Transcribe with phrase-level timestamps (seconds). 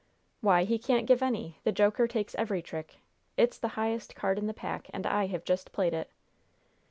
[0.41, 1.59] "Why, he can't give any!
[1.63, 3.01] The joker takes every trick!
[3.37, 6.09] It's the highest card in the pack, and I have just played it!"